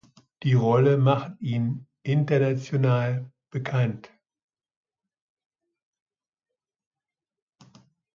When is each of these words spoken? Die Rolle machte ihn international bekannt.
Die 0.41 0.55
Rolle 0.55 0.97
machte 0.97 1.37
ihn 1.41 1.85
international 2.01 3.29
bekannt. 3.51 4.09